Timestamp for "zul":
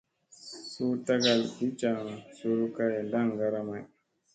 2.37-2.61